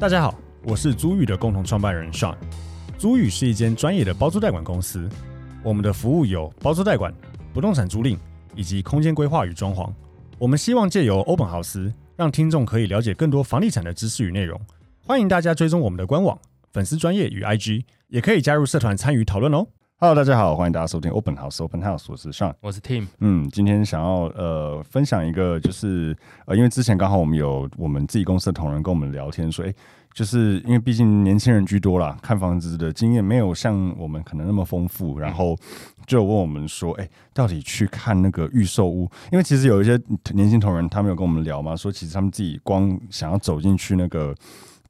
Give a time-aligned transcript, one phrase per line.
[0.00, 0.34] 大家好，
[0.64, 2.34] 我是租寓的共同创办人 Sean。
[2.96, 5.06] 租寓是一间专业的包租代管公司，
[5.62, 7.12] 我们的服务有包租代管、
[7.52, 8.16] 不动产租赁
[8.54, 9.92] 以及空间规划与装潢。
[10.38, 14.58] 我们希望借由欧本豪斯，让听众可以了解更多房地产的知识与内容。
[15.06, 16.38] 欢迎大家追踪我们的官网、
[16.72, 19.66] 粉丝专业与 IG，也可以加入社团参与讨论哦。
[20.02, 23.06] Hello，大家好，欢迎大家收听 Open House Open House，我是 Sean，我是 Tim。
[23.18, 29.74] 嗯，今天想要呃分享一个，就是呃，因为之前刚好我们有我们自己公司的同仁跟我们聊天说，哎，
[30.12, 35.56] 就是因为毕竟年轻人居多啦，看房子的经验没有像我们可能那么丰富，然后
[36.06, 39.10] 就问我们说，哎，到底去看那个预售屋？
[39.32, 40.00] 因为其实有一些
[40.34, 44.34] 年轻同仁，他们有跟我们聊嘛，说其实他们自己光想要走进去那个。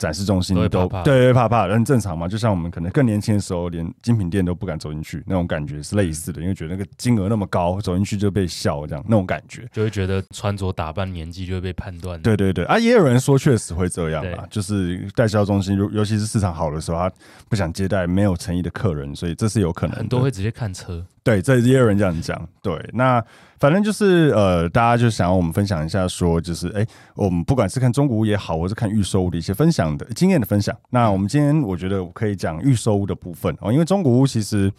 [0.00, 2.26] 展示中心都，都对，对怕怕，很正常嘛。
[2.26, 12.18] 就像我们可能更年轻的时候，连精品店都不敢走进去，那种感觉是类似的，因为觉得那个金额那么高，走进去就被笑这样，那种感觉就会觉得穿着打扮年纪就会被判断。
[12.22, 17.12] 对对对啊，也有人说确实会这样啊，就是代销中心，尤尤其是市场好的时候，他
[17.50, 19.96] 不想接待没有诚意的客人，所以这是有可能。
[19.96, 21.04] 很多会直接看车。
[21.22, 22.48] 对，这也有人这样讲。
[22.62, 23.22] 对，那
[23.58, 30.74] 反正就是呃，大家就想要我们分享一下，说就是哎，我们不管是看中古屋也好，或是看预售屋的一些分享的经验的分享。
[30.88, 34.72] 那我们今天我觉得我可以讲预售屋的部分哦，因为中古屋其实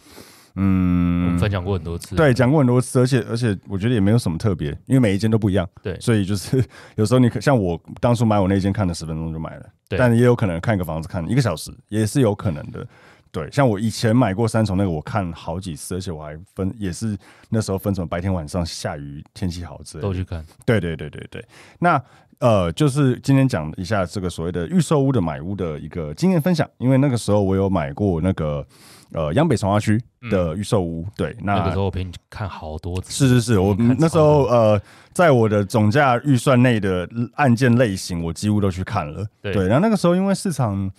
[0.56, 5.66] 嗯，我们分享过很多次，对，讲过很多次，而且而且我觉得也没有什么特别，因为每一间都不一样。
[5.80, 6.62] 对，所以就是
[6.96, 12.84] 有时候你可像我当初买我那间看了十分钟就买了，对，但也有可能看一个房子看一个小时，也是有可能的。
[13.32, 17.16] 对，像我以前买过三重那个，我看好几次，而且我还分也是
[17.48, 20.44] 那时候分什么白天晚上下雨天气好之类的都去看。
[20.66, 21.44] 对对对对对，
[21.78, 21.98] 那
[22.40, 28.66] 呃，就是今天讲一下这个所谓的预售屋的买屋的一个经验分享，因为那个时候我有买过那个
[29.12, 29.98] 呃央北重划区
[30.30, 33.28] 的预售屋，嗯、对，那，那个时候我陪你看好多次。
[33.28, 34.78] 是是是，我那时候呃，
[35.14, 39.26] 在我的总价预算内的案件类型，我几乎都去看了。
[39.40, 40.92] 对，对，然后那个时候因为市场。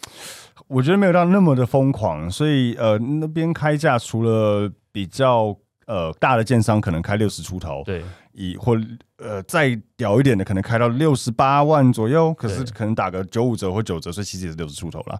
[0.68, 5.56] 我觉得没有到那么的疯狂，所以呃，那边开价除了比较
[5.88, 8.76] 呃大的建商可能开六十出头，对，以或
[9.18, 15.20] 呃再屌一点的可能开到六十八万左右，可是可能打个九五折或九折，所以其实也是六十出头了。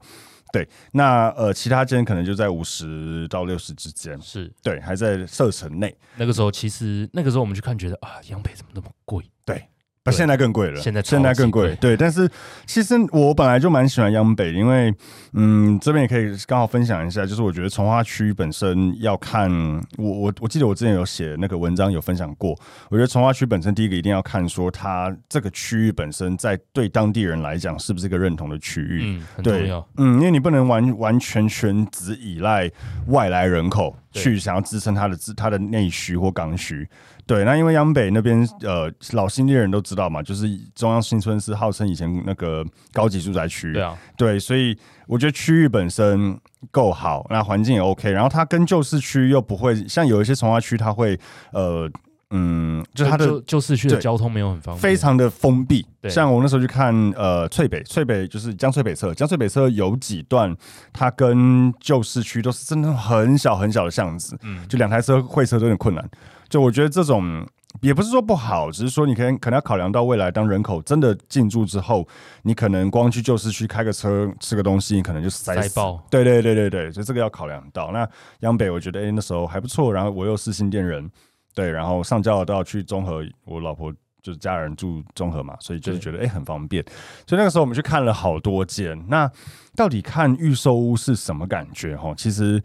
[0.52, 5.96] 对，那呃其他间可能就在五十到六十之间，是对，还在射程内。
[6.16, 9.24] 那个时候其实那个时候我们去看，觉得啊，杨北怎么那么贵？
[9.46, 9.68] 对。
[10.04, 10.82] 啊，现在更贵了。
[10.82, 11.96] 现在现在更贵，对。
[11.96, 12.30] 但是
[12.66, 14.94] 其实我本来就蛮喜欢央北，因为
[15.32, 19.50] 嗯，这边也可以刚好分享一下，就是我觉得从化区本身要看
[19.98, 22.52] 我我我记得我之前有写那个文章有分享过，
[22.90, 32.70] 我觉得从化区本身第一个一定要看说它这个区域本身在对当地人来讲是不是一个认同的区域，嗯，很重要，嗯，因为你不能完完全全只依赖
[33.08, 36.86] 外来人口去想要支撑它的它的内需或刚需。
[37.26, 46.38] 对，那因为央北那边呃老新地人都知道嘛，就是中央新村是号称以前那个高级住宅区，对啊，对，所以我觉得区域本身
[46.70, 51.18] 够好，那环境也 OK，然后它跟旧市区又不会像有一些从化区，它会
[51.52, 51.90] 呃
[52.36, 55.86] 嗯，就它的旧市区的交通没有很方便，非常的封闭。
[56.10, 60.54] 像我那时候去看呃翠北，翠北就是江翠北侧，江翠北侧有几段，
[60.92, 66.10] 它跟旧市区都是真的很小很小的巷子，嗯，就两台车会车都有点困难。
[66.50, 67.48] 就我觉得这种
[67.82, 72.08] 也不是说不好，只是说你可能可能要考量到未来，当人口真的进驻之后，
[72.44, 75.56] 你可能光去旧市区开个车吃个东西，你可能就塞。
[75.62, 76.04] 塞爆。
[76.10, 77.92] 对对对对对，所以这个要考量到。
[77.92, 78.08] 那
[78.42, 81.10] 央北我觉得哎、欸、那时候还不错，然后我又是新店人，
[81.54, 86.84] 对，然后上交都要去中和，我老婆就是家人住中和嘛，所以就是觉得哎、欸、很方便。
[87.28, 89.02] 所以那个时候我们去看了好多间。
[89.08, 89.32] 那
[89.76, 91.96] 到底看预售屋是什么感觉？
[91.96, 92.62] 哈，其实。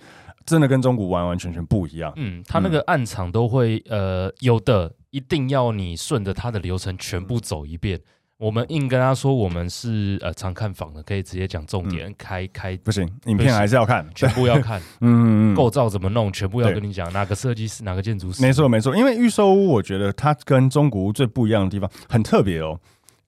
[0.47, 2.11] 真的跟中古完完全全不一样。
[2.17, 8.01] 嗯，他那个暗场都会，呃，有的一定要你顺着他的流程全部走一遍。
[8.39, 14.81] 我们硬跟他说，我们是呃常看房的，可以直接讲重点，开开不行，影片还是要看，全部要看。
[15.01, 17.13] 嗯嗯嗯，构造怎么弄，全部要跟你讲。
[17.13, 18.41] 哪个设计师，哪个建筑师？
[18.41, 22.81] 没错没错，因为预售屋，我觉得它跟中古屋最不一样的地方很特别哦，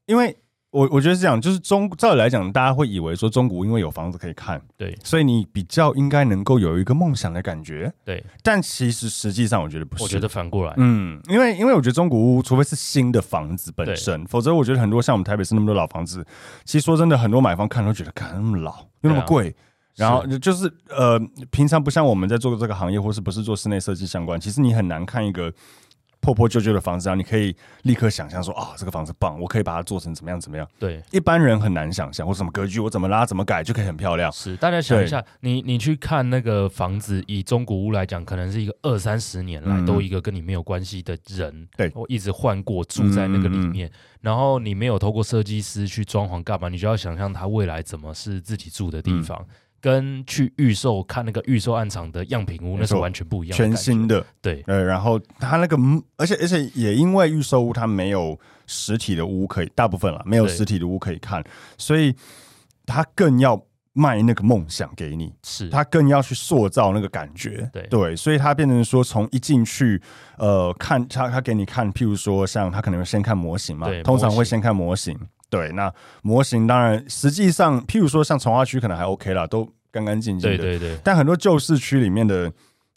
[0.07, 0.37] 因为。
[0.71, 8.25] 我我觉得是这样，就是中照理来讲，大家会以为说中古因为有房子可以看，对，所以你比较应该能够有一个梦想的感觉，对。
[8.43, 16.25] 但其实实际上我觉得不是，我觉得反过来，嗯，因为因为我觉得中古屋，除非是新的房子本身，否则我觉得很多像我们台北市那么多老房子，
[16.65, 19.53] 其实说真的，很多买方看都觉得，看那么老又那么贵，
[19.97, 21.19] 然后就是呃，
[21.51, 25.53] 平常不像我们在做这个行业，或是不是做室内设计相关，其实你很难看一个。
[26.21, 30.69] 破破旧旧的房子，然后你可以立刻想象说啊，这个房子棒，我可以把它做成怎么样怎么样。
[30.79, 34.31] 对，一般人很难想象，我什么格局，我怎么拉怎么改就可以很漂亮。
[34.31, 43.91] 是，大家想一下，你你去看那个房子，以中古屋来讲，可能是一个二三十年来都一个跟你没有关系的人，对，我一直换过住在那个里面，
[44.21, 49.47] 然后你没有透过设计师去装潢干嘛，你就要想象他未来怎么是自己住的地方。
[49.83, 54.23] 跟去预售看那个预售案场的样品屋，那是完全不一样的，全新的。
[54.43, 55.75] 对，呃，然后它那个，
[56.19, 61.43] 而且而且也因为预售屋它没有实体的屋可以，大部分了没有实体的屋可以看，
[61.79, 62.15] 所以
[62.85, 63.57] 它更要
[63.93, 70.01] 卖那个梦想给你，是他更要去塑造那个感觉，对对，所以他变成说从一进去，
[70.39, 75.19] 呃，看他他给你看，譬如说像他可能会先看模型嘛，通常会先看模型。
[75.49, 75.93] 对，那
[76.23, 80.57] 模型当然，实际上，譬如说像从化区可能还 OK 啦，都干干净净的。
[80.57, 80.97] 对对对。
[81.03, 82.51] 但很多旧市区里面的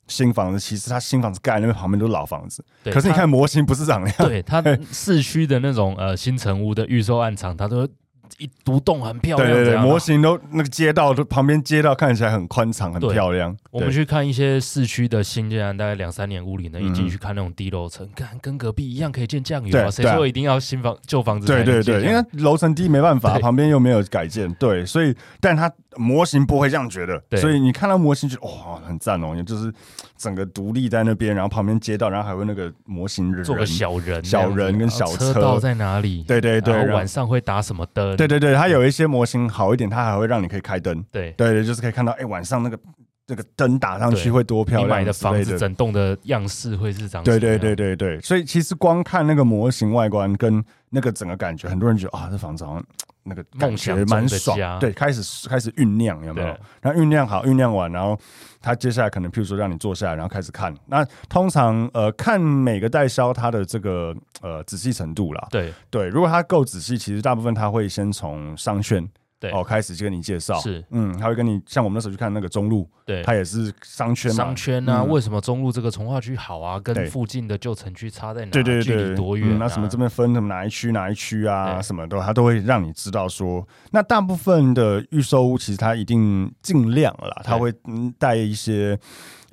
[0.07, 2.63] 新房子，其实它新房子盖那边旁边都是老房子。
[2.83, 2.93] 对。
[2.93, 4.29] 可是你看模型不是长那样。
[4.29, 7.89] 对，它市区的那种呃新城屋的预售案场，它都。
[8.37, 13.55] 一独栋很漂亮，对对，模型都那个街道都旁边街道看起来很宽敞，很漂亮。
[13.69, 19.89] 我们去看一些市区的新建，大概两三年屋里呢，一进去看那种低楼层，看跟隔壁一样可以建酱油啊。
[19.91, 21.47] 谁说一定要新房旧房子？
[21.47, 29.73] 对对对，因为楼层低没办法，旁边又没有改建，对，所以但它模型不会这样觉得，所以你看到模型就哇很赞哦，就是
[30.17, 36.23] 整个独立在那边，然后旁边街道，然后还会那个模型人做个小人，小人跟小车，车道在哪里？
[36.23, 38.15] 对对对，晚上会打什么灯？
[38.15, 41.03] 对对对，它有一些模型好一点，它还会让你可以开灯。
[41.11, 42.79] 对对对，就是可以看到，哎，晚上那个
[43.27, 44.87] 那个灯打上去会多漂亮。
[44.87, 47.23] 你买的房子整栋的样式会是长。
[47.23, 52.83] 对对对对对，所以其实光看那个模型外观跟那个整个感觉，很多人觉得啊，这房子好像
[53.23, 54.79] 那个感觉蛮爽。
[54.79, 56.47] 对，开始开始酝酿，有没有？
[56.81, 58.19] 然后酝酿好，酝酿完，然后
[58.61, 60.73] 他接下来可能，譬如说让你坐下来，然后开始看。
[60.87, 65.47] 那通常呃，看每个代销它的这个呃仔细程度啦。
[65.49, 69.07] 对对，如果他够仔细，其实大部分他会先从商圈。
[69.43, 76.79] 对哦，开始就跟你介绍，是，嗯，他会跟你，像我们那时候去看那个中路，对，他也是商圈嘛，商圈啊，为什么中路这个从化区好啊？
[76.79, 78.51] 跟附近的旧城区差在哪？
[78.51, 79.59] 对对对，距离多远？
[79.59, 81.81] 那什么这边分什么哪一区哪一区啊？
[81.81, 87.73] 什么的，他都会让你知道说，那大部分的预售屋其实他一定尽量了啦，他会
[88.17, 88.97] 带一些。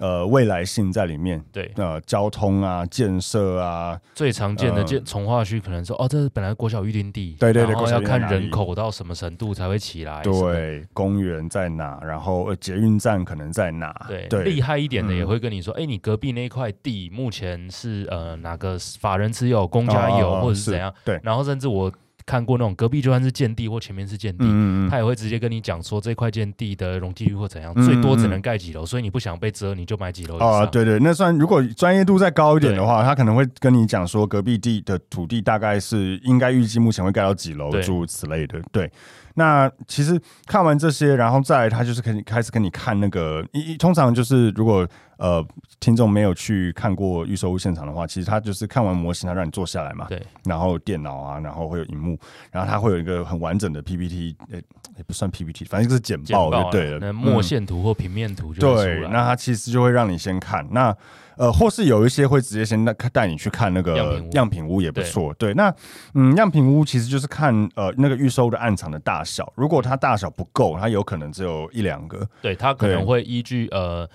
[0.01, 21.93] 呃，未来性在里面，对，呃，交通啊，建设啊，最常见的建从化区可能说，哦，这是本来国小预定地，对对对，然后要看人口到什么程度才会起来，对，公园在哪，然后捷运站可能在哪，对，厉害一点的也会跟你说，哎，你隔壁那块地目前是呃哪个法人持有，公家有或者是怎样，对，然后甚至我。
[22.31, 30.39] 看过那种隔壁就算是建地或前面是建地，嗯嗯他也会直接跟你讲说，这块建地的容积率或怎样，最多只能盖几楼，所以你不想被遮，你就买几楼。
[30.39, 38.63] 啊，对对，那算如果专业度再高一点的话，他可能会跟你讲说，隔壁地的土地大概是应该预计目前会盖到几楼，诸如此类的。
[38.71, 38.89] 对，
[39.35, 44.87] 那其实看完这些，然后再来他就是可以开始跟你看那个一通常就是如果。
[45.21, 45.47] 呃，
[45.81, 52.19] 听众没有去看过预售屋现场的话，其实他就是看完模型，他让你坐下来嘛，对，然后电脑啊，然后会有荧幕，
[52.51, 54.65] 然后他会有一个很完整的 PPT，也、欸、
[54.97, 60.97] 也不算 PPT，反正就是简报就对了，那墨线图或平面图就对，那他其实就会让你先看，那
[61.41, 65.75] 呃，或是有一些会直接先带带你去看那个样品，屋也不错，对，对，那
[66.15, 74.09] 嗯，样品屋其实就是看呃那个预售的暗场的大小，如果它大小不够，它有可能只有一两个，对，它可能会依据呃。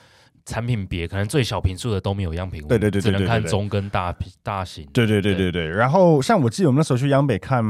[0.48, 4.88] 产品别可能最小平数的都没有样品屋，对对对，只能看中跟大坪大型。
[4.94, 5.68] 对对对对对。
[5.68, 7.64] 然后像我记得我们那时候去央北看，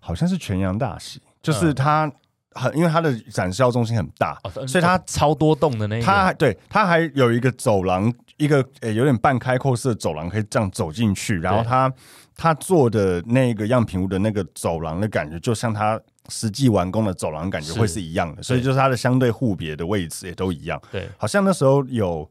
[0.00, 2.10] 好像是全阳大喜，就是它
[2.52, 6.02] 很因为它的展销中心很大，哦、所以它超多栋的那个。
[6.02, 11.38] 它对它还有一个走廊，一个诶有点半开阔式的走廊，可以这样走进去。
[11.38, 11.92] 然后他
[12.36, 16.00] 他做的那个样品屋的那个走廊的感觉，就像他。
[16.28, 20.80] 实际完工的走廊感觉会是一样的，所以就是它的相对户别的位置也都一样。
[20.92, 22.26] 对，好像那时候有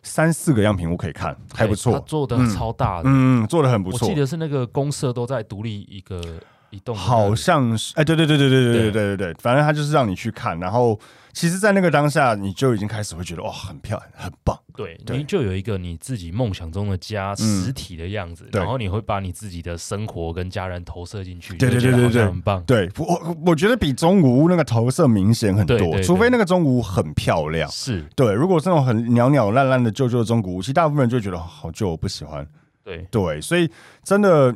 [0.00, 1.98] 三四个样品屋可以看，还不错。
[2.06, 4.06] 做的超大的，嗯，做的很不错。
[4.06, 6.22] 我记得是那个公社都在独立一个
[6.70, 10.98] 一栋，好像是哎，对对对对对对对对对对，反正他就是让你去看，然后。
[11.32, 14.58] 其实，在那个当下，你就已经开始会觉得哇，很漂亮，很棒。
[14.74, 21.56] 对，你就有一个你自己梦想中的家，实体的样子，然后你会把你自己的生活跟家人投射进去。
[21.56, 22.62] 对对对对对，很棒。
[22.64, 27.70] 对我，我觉得比中古屋那个投射明显很多，除非那个中古屋很漂亮。
[27.70, 32.46] 是对，如果是那种很袅袅烂烂的旧旧的中古屋，其实大部分人就觉得好旧，我不喜欢。
[32.82, 33.70] 对对，所以
[34.02, 34.54] 真的。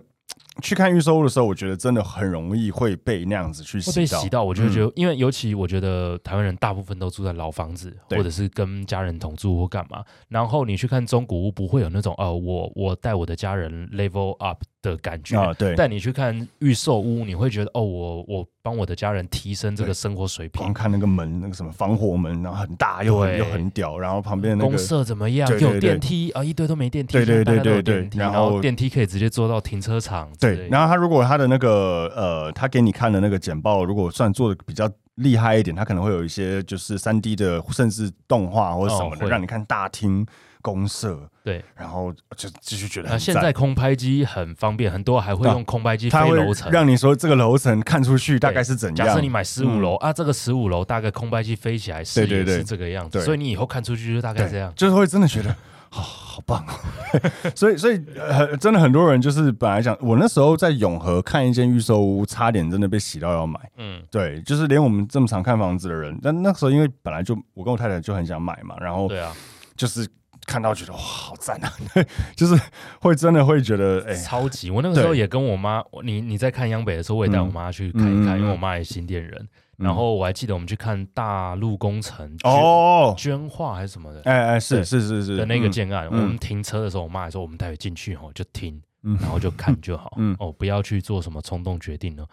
[0.63, 4.45] 去看预售屋的时候，我觉得真的很容易会被那样子去洗会被洗到。
[4.45, 10.05] 我就觉得，因为尤其我觉得台湾人大部分都住在老房子，或者是跟家人同住或干嘛。
[10.29, 15.53] 然后你去看中古屋，不会有那种哦，我我带我的家人 level up 的感觉啊。
[15.55, 20.61] 对，带你去看预售屋，你会觉得哦，我我帮我的家人提升这个生活水平。
[20.61, 25.51] 光看那个门，那个什么防火门，然后很大又很又很屌，然后旁边那个公设怎么样？
[25.59, 27.13] 有电梯啊，一堆都没电梯。
[27.13, 30.31] 对对对对对，然后电梯可以直接坐到停车场。
[30.39, 40.27] 对，然后他如果他的那个呃，他给你看的那个简报，如果算做的比较厉害一点，他可能会有一些就是三 D 的，甚至动画或者什么的，让你看大厅
[40.65, 41.29] 公社。
[41.43, 43.19] 对，然后就继续觉得。
[43.19, 49.07] 现在空拍机很方便，很多还会用空拍机飞楼层，让你说这个楼层看出去大概是怎样。
[49.07, 55.55] 假设你买十五楼啊，这个十五楼大概空拍机飞起来视野是这个样子，所以你以后看出去就大概这样，就是会真的觉得。
[55.95, 56.75] 哦，好棒哦！
[57.55, 63.61] 所以，所以，很，真的很多人就是本来想，我那时候在永和看一间预售屋，差点真的被洗到要买。
[63.77, 69.33] 嗯，对，就是连我们这么常看房子的人，但那时候因为本来就我跟我太太就很想买嘛，然后对啊，
[69.77, 70.05] 就是
[70.47, 71.73] 看到觉得哇，好赞啊！
[72.37, 72.59] 就是
[73.01, 74.71] 会真的会觉得哎，超级！
[74.71, 79.49] 我那个时候也跟我妈，你你在看央北的时候，我也带我妈去看一看，因为我妈也是新店人。
[79.77, 92.25] 然后我还记得我们去看大陆工程哦，捐化还是什么的，哎哎是是是是的那个建案，我们停车的时候，我妈还说我们待会进去哦就听，然后就看就好，哦不要去做什么冲动决定了。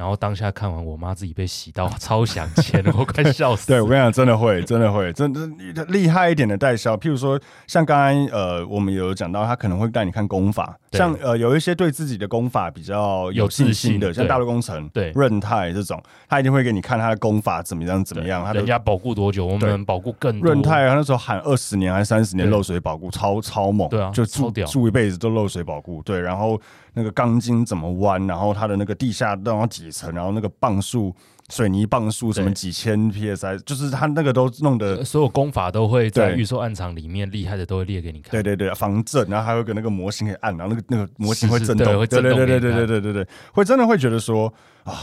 [0.00, 3.66] 然后当下看完，我妈自己被洗到 超想钱，我快笑死。
[3.66, 15.10] 对，我跟你讲，真的会，真的会，真的厉害一点的代销，譬如说像刚刚呃，我们有讲到，他可能会带你看功法，像呃有一些对自己的功法比较有信心的，像大陆工程、对。
[15.10, 26.58] 润泰这种，他一定会给你看他的功法怎么样怎么样，他人家保固多久，我们保固更润泰他那时候喊二十年还是三十年漏水保固，超超猛，对啊，就住住一辈子都漏水保固，对，然后。
[26.94, 31.14] 那个钢筋怎么弯，然后它的那个地下都有几层，然后那个磅数、
[31.48, 38.30] 水泥磅数什么几千 psi，就是它那个都弄得所有功法都会在预售案场里面厉害的都会列给你看。
[38.30, 44.52] 对对对，防震，然后还有个那个模型可以按，然后那个那个模型会震动，对对对对对对对对对，会真的会觉得说
[44.84, 44.94] 啊。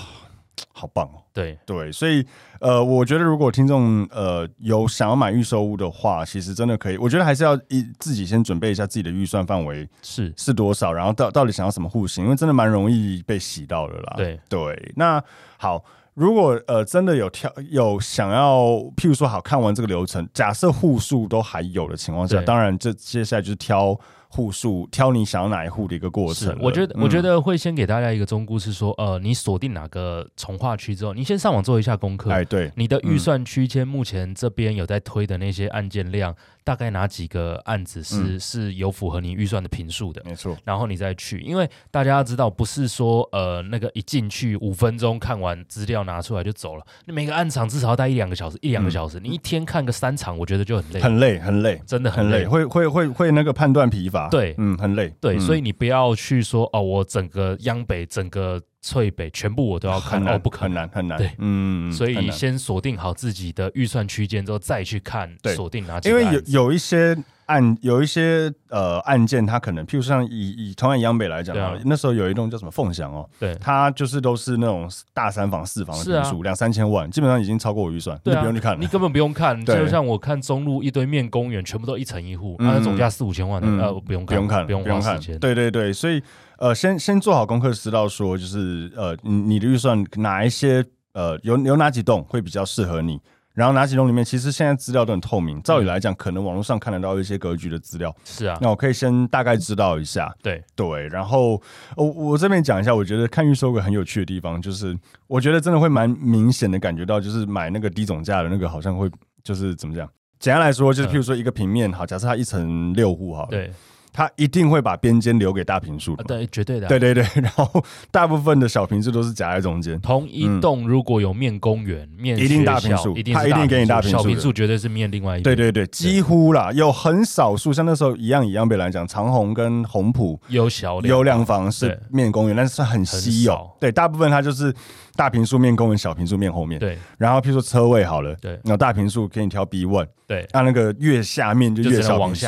[0.78, 1.18] 好棒哦！
[1.34, 2.24] 对对，所以
[2.60, 6.98] 呃，我觉得如果听众呃有想要买预售屋的话，其实真的可以。
[6.98, 14.14] 我觉得还是要一自己先准备一下自己的预算范围是是多少，然后到到底想要什么户型，因为真的蛮容易被洗到的啦。
[14.16, 15.22] 对对，那
[15.58, 24.00] 好，如果呃真的有挑有想要，譬如说好看完这个流程，假设户数都还有的情况下，当然这接下来就是挑。
[24.30, 32.30] 户数挑你想要哪一户的一个过程，我觉得我觉得会先给大家一个忠告是说，呃，你锁定哪个从化区之后，你先上网做一下功课。
[32.32, 36.36] 哎，对，你的预算区间目前这边有在推的那些案件量。
[36.64, 40.22] 大概哪几个案子是、嗯、是有符合你预算的频数的？
[40.26, 52.46] 没错，然后你再去，因为大家要知道，不是说呃那个一进去五分钟看完资料拿出来就走了，你每个案场至少要待一两个小时，一两个小时，嗯、你一天看个三场，我觉得就很累，很累，很累，真的很累，很累。
[52.50, 58.62] 会会会会那个判断疲乏，对，嗯，很累，对，嗯、所以你不要去说哦，我整个央北整个。
[58.80, 66.18] 翠北全部我都要看，哦，不可能，很难，对，嗯，所以先锁定好自己的预算区间之后，再去看，锁定哪几个。
[66.22, 67.14] 因为有有一些
[67.48, 86.22] 案，有一些呃案件，它可能，譬如像以以同样央北来讲，那时候有一栋叫什么凤翔哦，对，它就是都是那种大三房、四房的两三千万，基本上已经超过我预算，你不用去看了，你根本不用看，就像我看中路一堆面公园，全部都一层一户，它的总价四五千万的，呃，不用看，不用看，不用花时间，对对对，所以。
[86.60, 93.22] 呃，先先做好功课，知道说就是呃，你你的预算哪一些呃，有有哪几栋会比较适合你，
[93.58, 98.16] 然后哪几栋里面其实现在资料都很透明，照理来讲，可能网络上看得到一些格局的资料。
[98.24, 100.32] 是啊，那我可以先大概知道一下。
[100.44, 101.60] 对对，然后
[101.96, 104.96] 我我这边讲一下，我觉得看预售个很有趣的地方，就是
[105.26, 109.10] 我觉得真的会蛮明显的感觉到，就是买那个低总价的那个好像会
[109.44, 110.08] 就是怎么讲？
[110.38, 113.50] 简单来说，就是譬如说一个平面，好，假设它一层六户，好了。
[113.50, 113.72] 对。
[114.18, 117.24] 他一定会把边间留给大平数，对，绝对的，对对对。
[117.40, 120.00] 然后大部分的小平数都是夹在中间。
[120.02, 125.44] 同一栋如果有面公园、面一定大平数，他一定给你大平数，小平数绝对是面另外一边。
[125.44, 133.70] 对对对，几乎啦，有很少数，像那时候一样一样被来讲，长虹跟红普有小有两房是面公园，但是算很稀有。
[133.80, 134.74] 对，大部分它就是。
[135.18, 136.80] 大平数面公园，小平数面后面。
[136.80, 142.48] 对，然后譬如说车位好了，对，那大平数给你挑 B one，对，那那个越下面就越小坪数，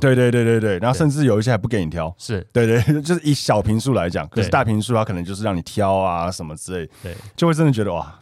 [0.00, 2.44] 对对对对对，然后甚至有一些还不给你挑，是。
[2.52, 8.18] 对对， 就是以小平数来讲，可是大平数它可能就是让你挑啊什么之类，对，就会真的觉得哇，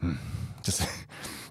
[0.00, 0.16] 嗯，
[0.62, 0.82] 就是。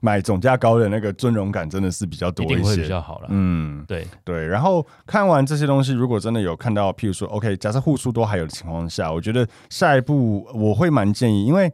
[0.02, 3.28] 买总价高的那个尊荣感真的是比较多一些，一定会比较好了。
[3.30, 4.46] 嗯，对对。
[4.46, 11.72] 然后看完这些东西，如果真的有看到，譬如说，OK，假设户数都还有的情况下，我觉得下一步我会蛮建议，因为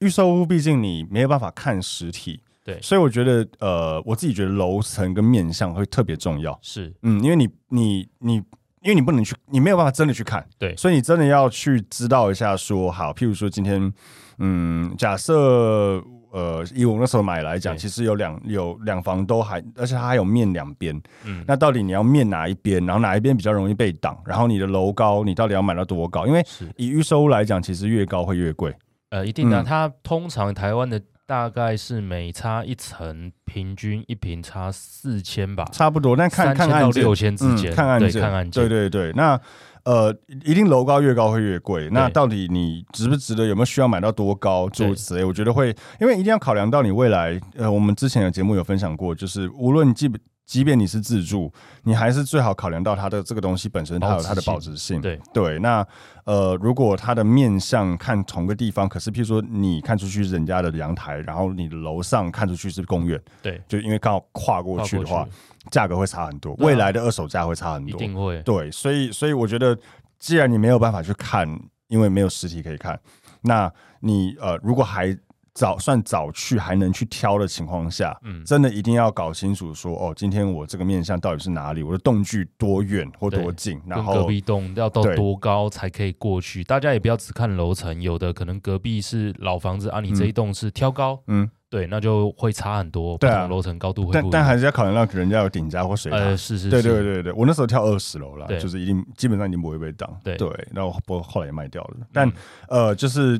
[0.00, 6.58] 预售屋毕竟你没有办法看实体，对，所以我觉得呃，我自己觉得楼层跟面向会特别重要。
[6.62, 8.34] 是，嗯，因为你你你，
[8.80, 13.92] 因为你不能去，你没有办法真的去看，对，所以你真的要去知道一下说，好，譬如说今天，
[14.38, 26.26] 嗯，假设呃，以我那时候买来讲，其实有两有两房都还，而且它还有面两边，嗯，那到底你要面哪一边，然后哪一边比较容易被挡，然后你的楼高，你到底要买到多高？
[26.26, 26.44] 因为
[26.76, 28.74] 以预售屋来讲，其实越高会越贵。
[29.10, 36.14] 呃，一定的，嗯、它通常台湾的大概是每差一层，平均一平差四千吧，差不多。
[36.14, 39.12] 那看看案件，六千之间，嗯，看案件，对，看案件，对对对。
[39.12, 39.40] 那
[39.84, 41.88] 呃，一定楼高越高会越贵。
[41.90, 43.46] 那到底你值不值得？
[43.46, 44.68] 有没有需要买到多高？
[44.68, 47.40] 诸如此类，我觉得会，因为一定要考量到你未来。
[47.56, 50.20] 呃，我们之前的节目有分享过，就是无论基本。
[50.48, 51.52] 即便你是自住，
[51.82, 54.98] 你还是最好考量到它的这个东西本身，它有它的保值性。
[54.98, 55.86] 对对，那
[56.24, 65.28] 呃，如果它的面向看同个地方，可是譬如说你看出去是人家的阳台，然后你楼上看出去是公园，对，就因为刚好跨过去的话，
[65.70, 68.40] 价格会差很多，未来的二手价会差很多，一定会。
[68.40, 69.78] 对，所以所以我觉得，
[70.18, 71.46] 既然你没有办法去看，
[71.88, 72.98] 因为没有实体可以看，
[73.42, 75.14] 那你呃，如果还。
[75.58, 86.62] 早算早去还能去挑的情况下，嗯，真的一定要搞清楚说，哦，今天我这个面向到底是哪里，我的栋距多远或多近，然后隔壁栋要到多高才可以过去。
[86.62, 93.18] 大家也不要只看楼层，有的可能隔壁是老房子啊，你这一栋是挑高，嗯，对，那就会差很多。
[93.18, 96.18] 对啊，楼层高度但但还是要考量到人家有顶加或水塔。
[96.18, 100.08] 呃，是是，对对对对，我那时候跳二十楼了，就是一定基本上已经不会被挡。
[100.22, 102.32] 对对，然后不过后来也卖掉了，但
[102.68, 103.36] 呃，就是。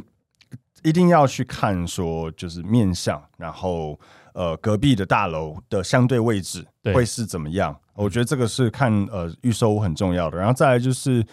[0.82, 3.98] 一定要去看，说就是面向，然后
[4.34, 7.76] 呃隔壁的大楼的相对位置会是怎么样？
[7.94, 10.38] 我觉得这个是看呃预售屋很重要的。
[10.38, 11.24] 然后再来就是，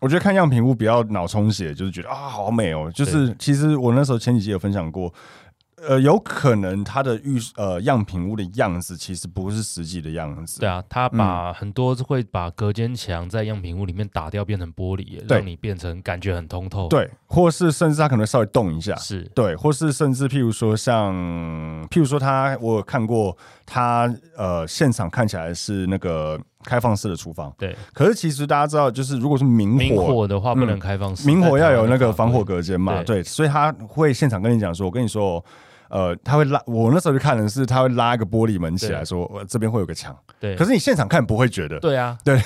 [0.00, 2.90] 我觉得看样品屋不要脑充血，就是觉得啊好美哦。
[2.94, 5.12] 就是其实我那时候前几集有分享过。
[5.88, 10.60] 呃，有可能它的预呃样品屋的样子其实不是实际的样子。
[10.60, 16.88] 对啊，他把很多会把隔间墙在样品屋里面打掉，变成玻璃，让你变成感觉很通透。
[16.88, 21.14] 对，或是甚至他可能稍微动一下，是对，或是甚至譬如说像
[21.88, 27.74] 譬如说他，我有看过他呃现场看起来是那个开放式的厨房，对。
[27.94, 33.22] 可是其实大家知道，就是如果是明火，明火的话不能开放式，明火要有那个防火隔间嘛，对。
[33.22, 35.42] 所以他会现场跟你讲说，我跟你说。
[35.90, 40.16] 呃，他会拉，我那时候就看的是，他会拉一个玻璃门起来说，我这边会有个墙。
[40.38, 41.80] 对，可是你现场看不会觉得。
[41.80, 42.40] 对啊， 对。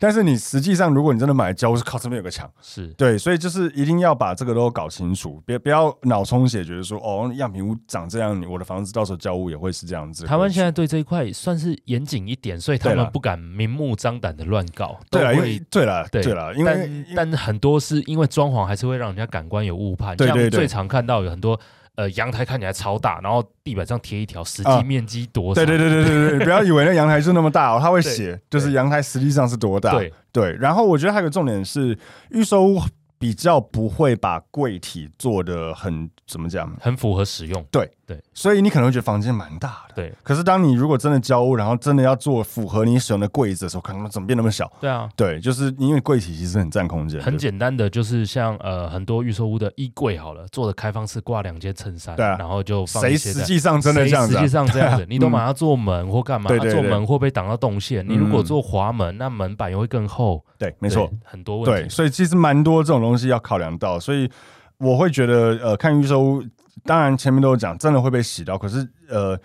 [0.00, 2.50] 但是你实际上，如果你真的买交屋，是靠这边有个墙。
[2.60, 10.26] 是对，所以就是一定要把这个都搞清楚，别不要脑充血，觉得说哦，样品屋长这样，我的房子到时候交屋也会是这样子。
[10.26, 14.98] 台湾现在对这一块算是严谨一点，所以他们不敢明目张胆的乱搞。
[15.08, 20.16] 对了，因为对了，对了，因为但很多是因为装潢还是会让人家感官有误判。
[20.16, 21.58] 对对对，最常看到有很多。
[21.98, 25.54] 呃，阳台看起来超大，然后地板上贴一条，实际面积多少？
[25.54, 29.90] 对对对对对对，不要以为那阳台是那么大哦，他会写，就是阳台实际上是多大。
[29.90, 31.98] 对对，然后我觉得还有个重点是
[32.30, 32.80] 预售屋。
[33.20, 37.66] 比较不会把柜体做的很怎么讲，很符合使用。
[37.68, 39.94] 对对，所以你可能会觉得房间蛮大的。
[39.94, 44.72] 对，可是当你如果真的交屋，然后真的要做符合你使用的柜子的时候，可能怎么变那么小？
[44.80, 47.20] 对啊，对，就是因为柜体其实很占空间。
[47.20, 54.34] 很简单的，就是像呃很多预售屋的衣柜好了，做的开放式挂两件衬衫，对啊，然后就放谁实际上真的这样子？
[54.34, 56.48] 实际上这样子， 你都把它做门或干嘛？
[56.48, 58.02] 做门会不会挡到动线？
[58.08, 60.42] 你如果做滑门，那门板又会更厚。
[60.56, 61.82] 对，没错，很多问题。
[61.82, 64.30] 对，所以其实蛮多这种东西要考量到，所以
[64.78, 66.42] 我会觉得，呃，看预售屋，
[66.84, 68.58] 当然前面都有讲，真的会被洗掉。
[68.58, 69.38] 可是，呃，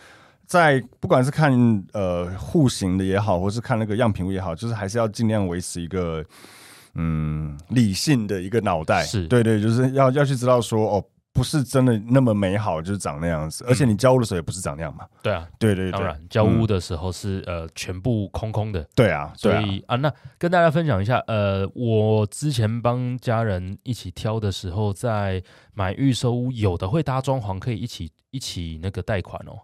[0.46, 1.54] 在不管是看
[1.94, 6.24] 呃户型的也好，或是看那个样品屋也好，就是还是要尽量维持一个
[6.96, 9.04] 嗯理性的一个脑袋。
[9.04, 11.04] 是对对，就是要要去知道说哦。
[11.34, 13.66] 不是真的那么美好，就是长那样子。
[13.68, 15.06] 而且你交屋的时候也不是长那样嘛。
[15.24, 18.88] 对啊，对对对，当然交屋的时候是呃全部空空的。
[18.96, 25.44] 对啊，所以啊，那跟大家分享一下，呃，我之前帮家人一起挑的时候，在
[25.74, 29.58] 买预售屋，有的会搭装潢，可以一起一起那个贷款哦。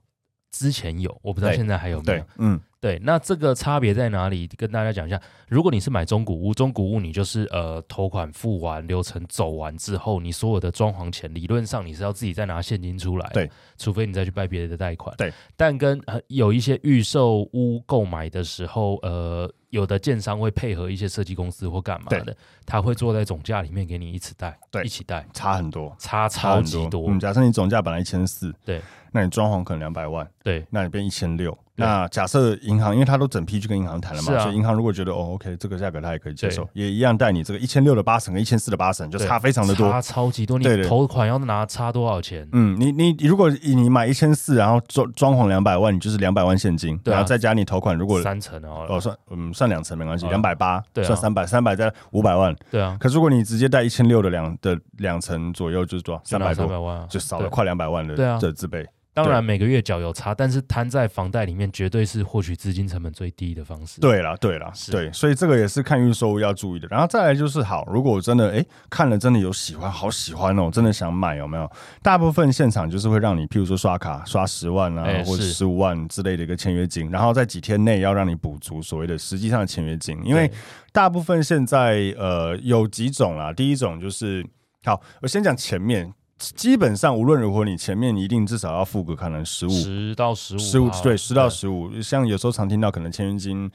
[0.52, 2.24] 之前有，我不知道现在还有没有。
[2.38, 4.48] 嗯，对，那这个差别在哪里？
[4.58, 15.32] 跟大家讲一下，如果你是买中古屋，中古屋你就是呃头款付完，流程走完之后，你所有的装潢钱理论上你是要自己再拿现金出来，对，除非你再去办别的贷款，对。
[15.56, 19.52] 但跟、呃、有一些预售屋购买的时候，呃。
[19.70, 22.36] 有的建商会配合一些设计公司或干嘛的，
[22.66, 27.06] 他会坐在总价里面给你一起贷，对，一起贷，差很多，差超级多。
[27.08, 28.82] 嗯，假设你总价本来一千四，对，
[29.12, 31.58] 那你装潢可能两百万，对，那你变一千六。
[31.76, 40.60] 那假设银行，因为他都整批去跟银行谈了嘛，所以银行如果觉得哦，OK，这个价格他也可以接受，也一样带你这个一千六的八成跟一千四的八成，就差非常的多，差超级多。
[40.60, 42.46] 你头款要拿差多少钱？
[42.52, 52.98] 嗯，你你如果你买一千四，然后装装潢两百万，你就是两百万现金，然后再加你头款，如果三成哦，哦算嗯算两成没关系，两百八，算三百三百再五百万，对啊。
[53.00, 56.22] 可如果你直接贷一千六的两的两成左右，就是多少？
[56.26, 58.86] 三百多万，就少了快两百万的的自备。
[59.24, 64.00] 当然每个月缴有差，但是摊在房贷里面绝对是获取资金成本最低的方式。
[64.02, 66.88] 对了，对了，对，所以这个也是看预售屋要注意的。
[66.90, 71.70] 然后再来就是，好，如果真的哎看了真的有喜欢，好喜欢哦，真的想买，有没有？
[72.02, 80.20] 大部分现场就是会让你，譬如说刷卡刷十万啊，或者十五万之类的一个签约金，然后在几天内要让你补足所谓的实际上的签约金。
[80.24, 80.52] 因为
[80.92, 84.46] 大部分现在呃有几种啦，第一种就是
[84.84, 86.14] 好，我先讲前面。
[86.40, 93.70] 基本上无论如何，你前面一定至少要付个可能十五十到十五十五对十到十五，像有时候常听到可能签约金。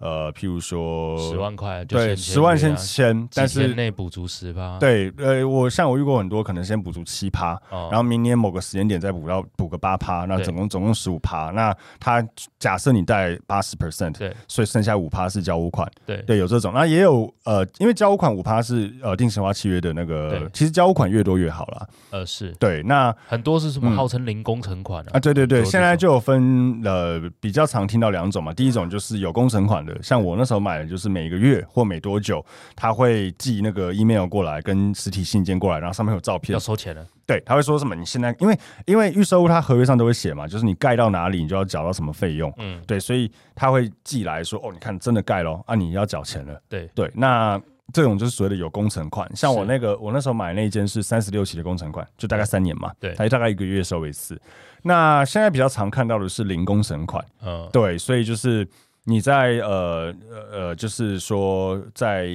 [0.00, 4.78] 呃，譬如说十万块，对，十万先签，但是内补足十趴。
[4.78, 11.50] 对，呃，我像我遇过很多，可能先补足七趴，哦，然后明年某个时间点再补到补个八趴，那总共总共十五趴。
[11.50, 12.26] 那他
[12.58, 16.72] 假设你贷八十 percent，对，所以剩下五趴是交屋款，对，对，有这种。
[16.74, 21.86] 那也有呃，因为交屋款五趴是呃定型化契约的那个，其实交屋款越多越好啦。
[22.08, 25.10] 呃，是对，那很多是什么号称零工程款啊？
[25.12, 29.89] 啊，对对对，现在就有分呃比较常听到两种嘛，第一种就是有工程款的。
[30.02, 36.52] 像我那时候买的，就是每个月或每多久，他会寄那个 email 过来，跟实体信件过来，然后上面有照片。
[36.52, 37.06] 要收钱的。
[37.26, 37.94] 对，他会说什么？
[37.94, 42.52] 你现在因为因为预售屋，他合约上都会写嘛，就是你盖到哪里，你就要缴到什么费用。
[42.58, 46.60] 嗯，对，所以他会寄来说，哦，你看真的盖咯，啊，你要缴钱了。
[46.68, 47.60] 对对，那
[47.92, 49.30] 这种就是所谓的有工程款。
[49.36, 52.90] 像我那个，我那时候买那一间是三十六期的工程款，就大概三年嘛。
[52.98, 54.40] 对，他大概一个月收一次。
[54.82, 57.24] 那现在比较常看到的是零工程款。
[57.42, 58.66] 嗯，对，所以就是。
[59.04, 60.14] 你在呃
[60.52, 62.28] 呃就是说在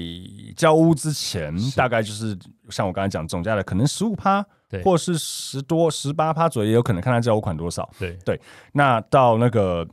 [0.56, 2.38] 交屋之前，大概就是
[2.70, 7.88] 像我刚才讲总价的可能十五趴，对，或是十多十八趴左右，也有可能看他交屋款多少。
[8.00, 8.42] 对对，
[8.74, 9.88] 那到那个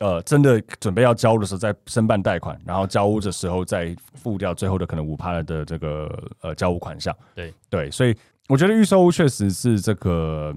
[0.00, 6.12] 呃真的准备要交的时候，再申办贷款，然后交屋的时候再付掉最后的可能五趴的这个
[6.42, 7.16] 呃交屋款项。
[7.34, 8.14] 对对，所以
[8.48, 10.54] 我觉得预售屋确实是这个。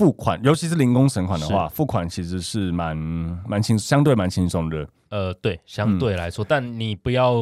[0.00, 2.96] 付款，尤其是零工程款的话，付款其实是蛮
[3.46, 4.88] 蛮轻，相对蛮轻松的。
[5.10, 7.34] 呃，对，相对来说，嗯、但你不要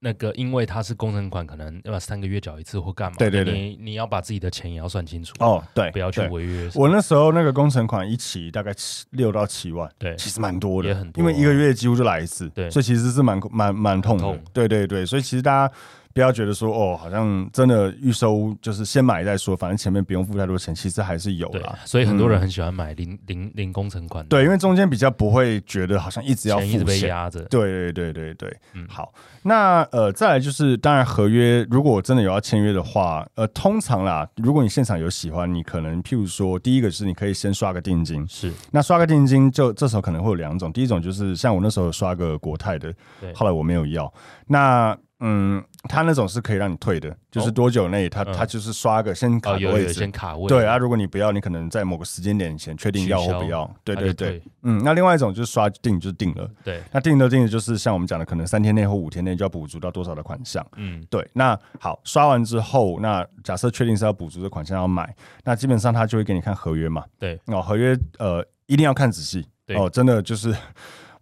[0.00, 3.16] 那个，因为它是工程款，可能要三个月缴一次或干嘛？
[3.16, 5.62] 对对对，你你要把自己的钱也要算清楚哦。
[5.72, 6.68] 对，不要去违约。
[6.74, 14.24] 我那时候那个工程款一起大概七六到七万，对，其实蛮多的，也很多，因为一个月几乎就来一次，对，所以其实是蛮蛮蛮痛的。
[14.24, 15.74] 痛对对对，所以其实大家。
[16.14, 21.76] 不要觉得说哦，好像真的预收就是先买再说，反正前面不用付太多钱，其实还是有啦。
[21.84, 24.24] 所以很多人很喜欢买零零零工程款。
[24.28, 27.40] 对，因为中间比较不会觉得好像一直要付钱，钱一直被压着。
[27.46, 29.12] 对对对对对，嗯，好。
[29.42, 38.52] 那呃，再来就是，当然合约如果真的有要签约的话，呃，通常啦，如果你现场有喜欢，你可能譬如说，第一个是你可以先刷个定金，是。
[38.70, 44.10] 那刷个定金，就这时候可能会有两种，第一种就是像我那时候刷个国泰的，对，后来我没有要。
[44.46, 50.48] 那嗯，他那种是可以让你退的，就是多久内他他就是刷个先卡个位置，先卡位。
[50.48, 53.68] 对啊，如果你不要，你可能在某个时间点前确定要或不要。
[53.84, 56.50] 对对对，嗯，那另外一种就是刷定就是定了。
[56.64, 60.66] 对，那定的定的就是像我们讲的，可能三天内或五天内就要补足到多少的款项。
[60.76, 61.26] 嗯，对。
[61.32, 67.04] 那好，刷完之后，那假设确定是要补足的款项要买，那基本上他就会给你看合约嘛。
[67.18, 69.46] 对，哦，合约呃一定要看仔细。
[69.76, 70.54] 哦，真的就是。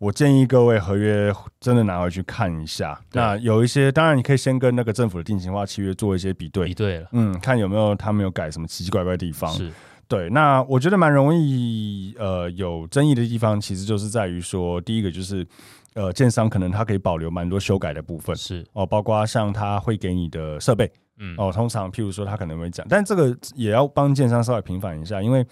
[0.03, 3.01] 我建议各位合约真的拿回去看一下。
[3.13, 9.49] 那有一些，当然你可以先跟那个政府的定型化契约做一些比对，比对了，嗯，看有没有他没有改什么奇奇怪怪的地方。
[9.53, 9.71] 是，
[10.09, 10.29] 对。
[10.31, 15.47] 那我觉得蛮容易呃有争议的地方，其实就是在于说，第一个就是
[15.95, 25.47] 呃，建商可能它可以保留蛮多修改的部分，是哦，包括像他会给你的设备，嗯，哦，通常譬如说他可能会讲，但这个也要帮建商稍微平反一下，因为。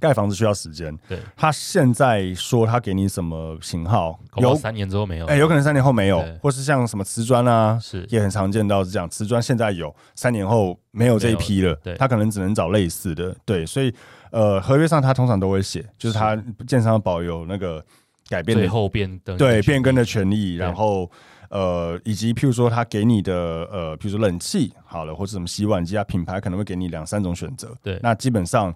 [0.00, 1.18] 盖房子需要时间，对。
[1.36, 9.08] 他现在说他给你什么型号，有三年之后没有，哎、欸，有可能三年后没有，或是像什么瓷砖啊，是也很常见到是这样。
[9.08, 13.64] 瓷砖现在有，三年后没有这一批了，对，他可能只能找类似的，对。
[13.64, 13.94] 所以，
[14.30, 17.82] 呃，合约上他通常都会写，就是他建商保有那个
[18.28, 21.08] 改变最后变更对变更的权利，然后
[21.50, 23.32] 呃，以及譬如说他给你的
[23.70, 27.72] 呃，譬如说冷气好了，或者什么洗碗机啊，品牌可能会给你两三种选择。
[27.80, 28.74] 对，那基本上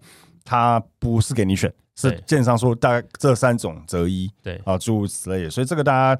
[0.48, 4.30] 他不是给你选，是建商说大概这三种择一。
[4.42, 6.18] 对啊，诸如此类的，所以这个大家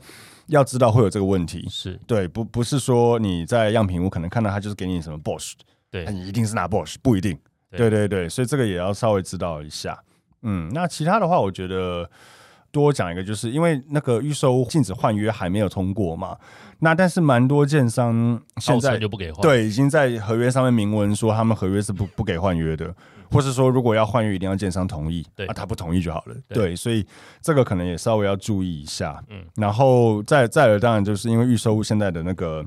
[0.49, 1.67] 要知道会有这个问题。
[1.71, 5.55] 是对，不不是说你在样品屋可能看到他就是给你什么 Bosch，
[5.91, 7.39] 对，你一定是拿 Bosch，不一定。
[7.71, 9.99] 对对对，所以这个也要稍微知道一下。
[10.43, 12.09] 嗯，那其他的话，我觉得
[12.71, 16.37] 多讲一个，就是因为那个预售禁止换约还没有通过嘛。
[16.81, 22.95] 那但是蛮多建商现在就不给换，对，已经在合约上面明文说他们合约是不不给换约的，
[23.31, 26.35] 或是说如果要换约一定要建商同意，对，啊，他不同意就好了。
[26.49, 27.07] 对，对，所以
[27.41, 29.23] 这个可能也稍微要注意一下。
[29.29, 32.65] 嗯，然后再再而当然就是因为预售物现在的那个。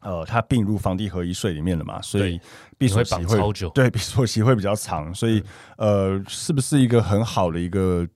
[0.00, 2.40] 呃，它并入房地合一税里面了嘛，所以
[2.78, 5.42] 闭锁期会，会对闭锁期会比较长，所以
[5.78, 8.06] 呃，是不是一个很好的一个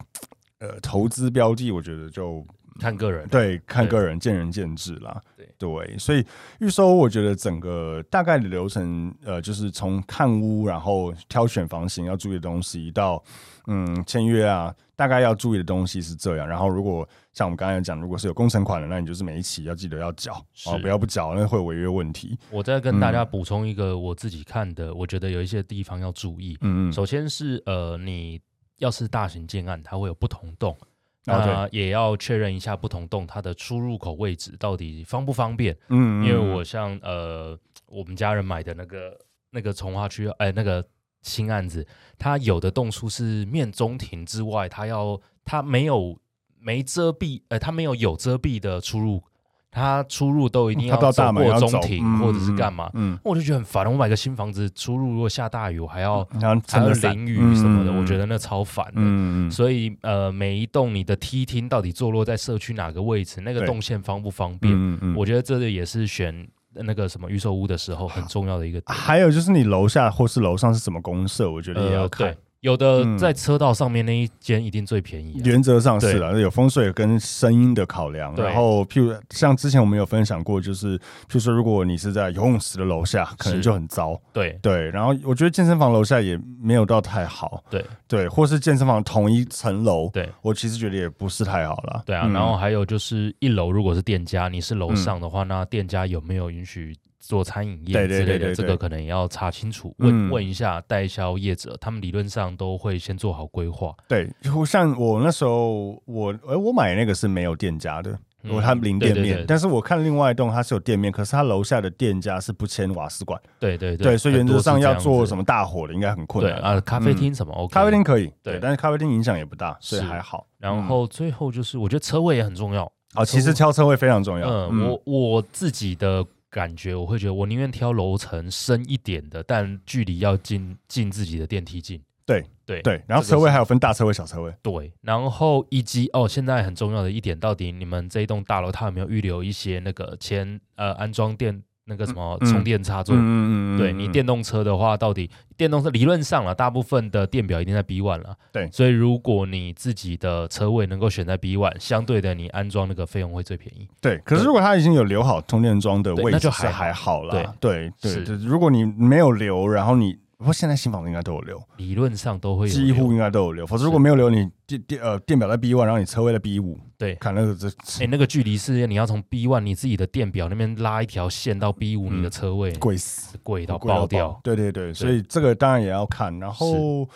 [0.61, 1.73] 呃投资标的？
[1.73, 2.47] 我觉得就
[2.79, 5.21] 看个人，对，看个人，见仁见智啦。
[5.37, 6.25] 对对，所以
[6.61, 13.23] 预售，我觉得整个大概的流程，呃，就是从看屋，然后挑选房型要注意的东西，到
[13.67, 14.75] 嗯签约啊。
[14.97, 20.35] 大概要注意的东西是这样，然后如果像我们刚才讲，如果是有工程款的，那你就是每一期要记得要缴，
[20.67, 22.39] 哦，不要不缴，那会有违约问题。
[22.51, 26.55] 我再跟大家补充一个我自己看的，嗯、我觉得有一些地方要注意。
[26.61, 28.39] 嗯嗯，首先是呃，你
[28.77, 30.77] 要是大型建案，它会有不同栋，
[31.25, 35.77] 那也要确认一下不同洞它的出入口位置到底方不方便。
[35.89, 39.19] 嗯，嗯，因为我像呃，我们家人买的那个
[39.51, 40.85] 那个从化区，哎、欸，那个。
[41.23, 46.19] 新案子，它有的洞数是面中庭之外，它要它没有
[46.59, 49.23] 没遮蔽，呃，它没有有遮蔽的出入，
[49.71, 52.91] 它出入都一定要走过中庭或者是干嘛，
[53.23, 53.91] 我就觉得很烦。
[53.91, 58.93] 我买个新房子，出入如果下大雨，我还要还要淋雨什么的，嗯，我觉得那超烦的。
[58.97, 65.15] 嗯，所以呃，每一栋你的梯厅到底坐落在社区哪个位置，那个动线方不方便？
[65.15, 66.49] 我觉得这个也是选。
[66.73, 72.29] 那个什么预售屋的时候很重要的一个点，还有就是你楼下或是楼上是什么公社，我觉得也要看。
[72.29, 78.35] 呃有的在车道上面那一间一定最便宜，原则上是啊，有风水跟声音的考量。
[78.37, 84.21] 然后，譬如像之前我们有分享过，就是譬如说，如果你是在游泳池的楼下，可能就很糟。
[84.33, 87.65] 对对，然后我觉得健身房楼下也没有到太好。
[87.71, 92.03] 对对，或是健身房同一层楼，对我其实觉得也不是太好了。
[92.05, 96.95] 对啊，然后还有就是一楼如果是店家，你是楼上的话，那店家有没有允许？
[97.21, 103.95] 做餐饮业之类的，这个可能也要查清楚，问问一下代销业者，他们理论上都会先做好规划。
[104.09, 113.41] 对，就像我那时候，我哎，我买那个是没有店家的，如果他零店面，但是我看另外一栋它是有店面，可是它楼下的店家是不签瓦斯管。
[113.59, 116.81] 对对对，所以原则上要做什么大火的应该很困难啊。
[116.81, 117.73] 咖啡厅什么 OK？
[117.73, 120.47] 咖啡厅可以，对，但是咖啡厅影响也不大，所以还好。
[120.59, 124.49] 然后最后就是，我觉得车位也很重要啊，其实挑车位非常重要。
[124.49, 126.27] 嗯，我我自己的。
[126.51, 132.03] 感觉我会觉得，我宁愿挑楼层深一点的，但距离要近近自己的电梯近。
[132.27, 134.55] 对对对，然后车位还有分大车位、小车位。
[134.63, 141.63] 对，然后以及哦，现在很重要的一点，到底你们这一栋大楼它有没有预留一些那个前呃安装电？
[141.91, 153.89] 那个什么充电插座，嗯嗯嗯，对你电动车的话，到底电动车理论上了，大部分的电表一定在 B one 了，对，所以如果你自己的车位能够选在 B one，相对的你安装那个费用会最便宜。
[154.01, 157.55] 对，可是如果它已经有留好充电桩的位置，那就还还好了。
[157.61, 160.17] 对对对，如果你没有留，然后你。
[160.41, 163.67] 不过现在新房子应该都有留，理论上都会有，几乎应该都有留。
[163.67, 167.69] 否则如果没有留，你电电呃电表在 B one，然后你车位在 B 五，对，看那个这，
[168.03, 174.41] 哎，那个距离是你要从 B one 你自己的电表那边拉一条线到 B 五，你的车位贵死，贵到爆掉。
[174.43, 176.39] 对对对，所以这个当然也要看。
[176.39, 177.07] 然后，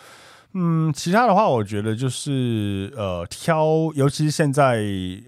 [0.53, 4.75] 嗯，其他的话，我觉得就是呃挑，尤其是现在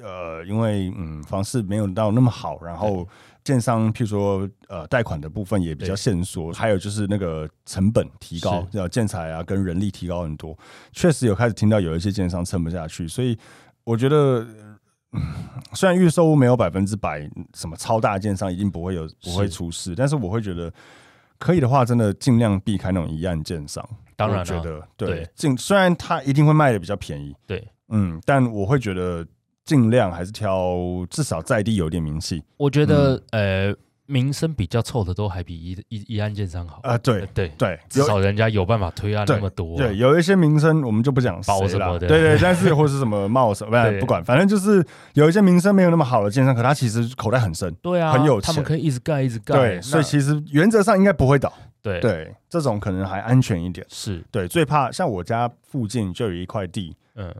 [0.03, 3.07] 呃，因为嗯房市没有到那么好，然后。
[3.47, 10.57] 建商，譬如说，呃，贷款的部分也比较限缩，还有就是那个成本提高，要建材啊跟人力提高很多，
[10.91, 13.37] 确实有开始听到有一些建商撑不下去，所以
[13.85, 14.45] 我觉得，
[15.13, 15.21] 嗯，
[15.71, 17.21] 虽然预售屋没有百分之百
[17.53, 20.69] 什么超大建商一定不会有不会出事，但是我会觉得
[21.39, 23.81] 可以的话，真的尽量避开那种一案建商。
[24.17, 29.25] 当然，觉得对，尽虽然它一定会卖的比较便宜，对，嗯，但我会觉得。
[29.67, 30.77] 尽量还是挑
[31.09, 32.41] 至少在地有点名气。
[32.55, 33.75] 我觉得，呃，
[34.05, 36.97] 名声比较臭的都还比一一一案件商好啊。
[36.99, 39.75] 对对对，至少人家有办法推案那么多。
[39.75, 42.07] 对，有一些名声我们就不讲包什么的。
[42.07, 44.81] 对对， 但是或是什么冒什么， 不管，反正就是
[45.13, 47.71] 有一些名声没有那么好的建商，可他其实口袋很深。
[47.81, 49.53] 对啊，很有钱，他们可以一直盖一直盖。
[49.53, 51.51] 对，所以其实原则上应该不会倒。
[51.81, 53.85] 对对，这种可能还安全一点。
[53.89, 57.35] 是，对，最怕像我家附近就有一块地，嗯。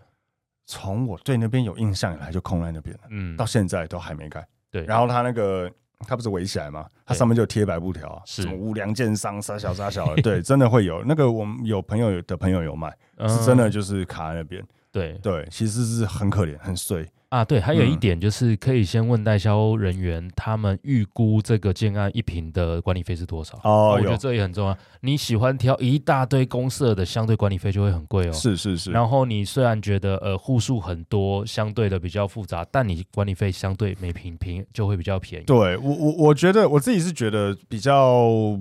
[0.68, 4.46] 从我对那边有印象以来就空在那边了，嗯，到现在都还没盖。
[4.70, 6.86] 对，然后他那个他不是围起来吗？
[7.06, 11.02] 他上面就贴白布条，什么无良奸商杀小杀小的， 对，真的会有。
[11.06, 12.94] 那个我们有朋友的朋友有卖，
[13.30, 14.62] 是真的就是卡在那边。
[14.92, 17.08] 对对，其实是很可怜，很碎。
[17.30, 23.60] 啊，对，还有一点就是可以先问代销人员，他们预估这个建案一平的管理费是多少？
[23.66, 24.78] 哦，我觉得这也很重要。
[25.02, 28.32] 你喜欢挑一大堆公社的，相对管理费就会很贵哦。
[28.32, 28.92] 是是是。
[28.92, 35.46] 然后你虽然觉得呃户数很多，相对的比较复杂，但你管理费相对每平平就会比较便宜。
[35.46, 38.58] 对我我我觉得我自己是觉得比较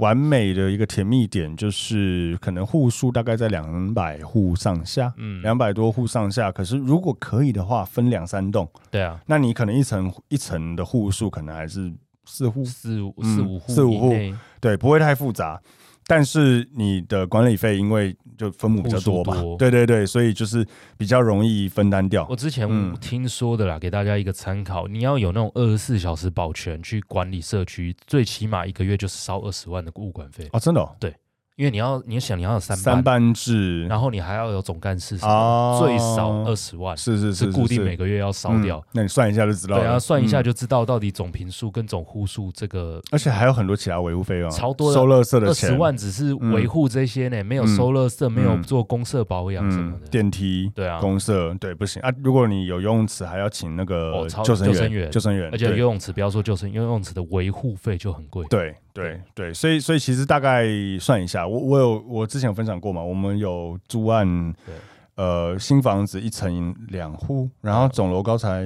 [0.00, 6.52] 完美的一个甜蜜点，就是可能户数大概在两百户上下，嗯，两百多户上下。
[6.52, 8.10] 可是如果可以的话，分。
[8.10, 11.92] 两三栋，对啊，那你可能一层一层的户数可能还是
[12.24, 14.12] 四户、四五、四五户、四五户，
[14.60, 15.62] 对，不会太复杂。
[16.10, 20.66] 但是你的管理费因为就分母比较多嘛，对对对，所以就是
[20.98, 22.26] 比较容易分担掉。
[22.28, 22.68] 我之前
[23.00, 30.90] 听说的啦，给大家一个参考，你要有那种二十四小时保全去管理社区，最起码一个月就是烧二十万的物管费啊，真的哦？
[30.98, 31.14] 对。
[31.60, 33.20] 因为你要，你想你要有三三班。
[33.34, 38.82] 制，然后你还要有总干事，最少二十万，是是是固定每个月要烧掉。
[38.92, 39.82] 那你算一下就知道了。
[39.82, 50.06] 对啊，算一下就知道到底总坪数跟总户数这个，而且还有很多其他维护费用，超多收垃圾的二十万只是维护这些呢，没有收垃圾，没有做公社保养什么的。
[50.08, 52.00] 电梯，对啊，公社对不行。
[52.00, 52.10] 啊。
[52.24, 58.46] 如果你有游泳池，还要请那个救生员，救生员，而且游泳池不要说救生员，游泳池的维护费就很贵。
[58.48, 60.66] 对对对，所以所以其实大概
[60.98, 62.26] 算一下，我我有我。
[62.30, 63.02] 之前有分享过嘛？
[63.02, 64.74] 我们有租案，对
[65.16, 68.64] 呃，新房子一层两户，然后总楼高才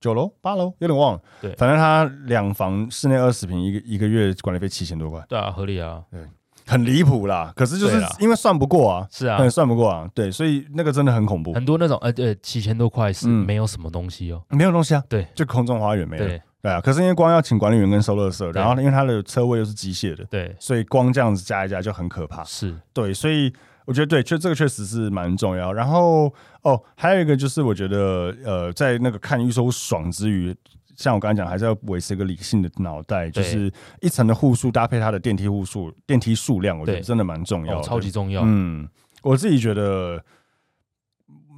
[0.00, 1.20] 九楼八楼，有点忘了。
[1.40, 5.24] 对，反正他两房室内二十平，一个一个月管理费七千多块。
[5.28, 6.20] 对啊，合理啊，对，
[6.66, 7.52] 很离谱啦。
[7.54, 11.52] 可是就是因为算不过啊，是啊，算不过啊，对，所以那个真的很恐怖。
[11.52, 16.40] 很多那种呃呃，七千多块是没有什么东西哦，没有东西啊，对，就空中花园没了。
[16.62, 22.44] 对啊，可是因为光要请管理员跟收垃圾，然后因为他的车位又是机械的，对，所以光这样子加一加就很可怕。
[22.44, 23.50] 是对，所以
[23.86, 25.72] 我觉得对，就这个确实是蛮重要。
[25.72, 30.54] 然后哦，还有一个就是我觉得呃，在那个看预售爽之余，
[30.96, 38.42] 像我刚才讲，还是要维持一个理性的脑袋，就是一层的户数搭配它的电梯户数、电梯数量，我觉得真的蛮重要，超级重要。
[38.44, 38.86] 嗯，
[39.22, 40.22] 我自己觉得。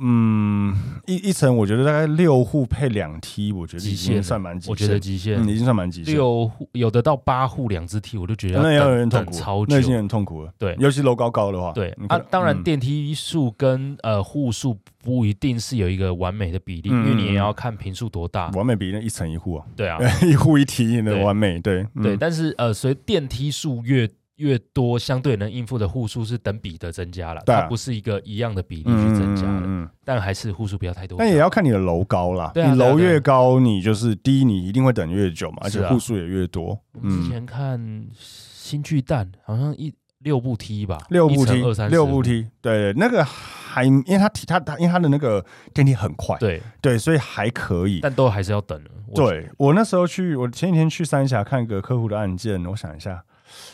[0.04, 4.70] 嗯，一一层我觉得大概六户配两梯，我觉得极限算蛮极限。
[4.70, 6.14] 我觉得极限，已经算蛮极限。
[6.14, 10.52] 六户有的到八户两只梯，我就觉得那要有点痛苦，超那已经很痛苦了。
[10.58, 11.72] 对，尤其楼高高的话。
[11.72, 18.50] 对啊，当然电梯数跟呃户数不一定是有一个完美的比例，因为你也要看平数多大。
[18.50, 19.64] 完美比例一层一户啊。
[19.76, 21.60] 对啊， 一户一梯的完美。
[21.60, 31.18] 对对，但是呃，随电梯数越越多，相对能应付的户数是等比的增加了，啊、它不是一个一样的比例去增加的，嗯嗯嗯、但还是户数不要太多。
[31.18, 36.78] 但也要看你的楼高啦，啊、你楼越高，你就是第一，你一定会等越久嘛，而且户数也越多。
[36.92, 48.82] 我之前看新巨蛋好像一六步梯吧，六步梯，二三六步梯，对，那个还因为它它它因为它的那个电梯很快，对对，所以还可以，但都还是要等。
[49.14, 53.22] 对我那时候去，我前几天去三峡看一个客户的案件，我想一下。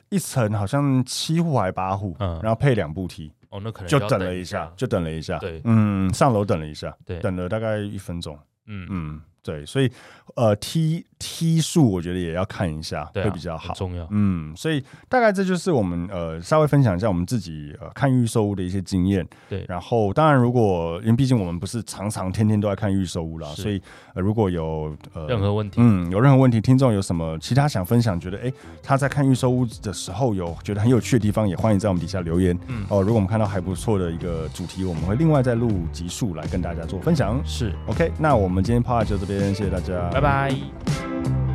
[0.09, 8.87] 一层好像七户还八户，嗯，然后配两部梯，哦，那可能就等了一下，就等了一下，对，嗯，上楼等了一下，对，等了大概一分钟，嗯。
[8.91, 9.21] 嗯。
[9.49, 9.91] 对，所以
[10.35, 14.07] 呃，T T 数我觉得也要看一下，会比较好，重要。
[14.11, 19.27] 嗯，所以大概这就是我们呃稍微分享一下我们自己呃看预售屋的一些经验。
[19.49, 23.81] 对，然后当然如果因为毕竟我们不是常常天天都在看预售屋啦，所以
[24.15, 32.57] 呃如果有呃任何问题，嗯，有任何问题，听众有什么其他想分享，觉得哎他在看预售屋的时候有觉得很有趣的地方，也欢迎在我们底下留言。
[32.67, 37.41] 嗯哦，如果我们看到还不错的一个主题，我们会另外再录集数来跟大家做分享。
[37.47, 39.38] 是，OK，那我们今天 Podcast 就这边。
[39.38, 40.11] 谢谢大家。
[40.11, 41.48] 拜拜。